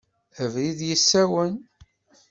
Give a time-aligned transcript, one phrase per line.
[0.43, 1.53] Abrid yessawen.